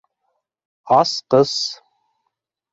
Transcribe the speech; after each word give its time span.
Асҡыс! 0.97 1.53